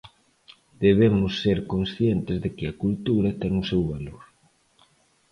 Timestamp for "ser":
1.43-1.59